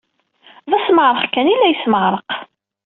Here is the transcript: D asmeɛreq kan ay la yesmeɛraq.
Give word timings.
D 0.69 0.71
asmeɛreq 0.77 1.25
kan 1.31 1.47
ay 1.51 1.57
la 1.57 1.67
yesmeɛraq. 1.71 2.29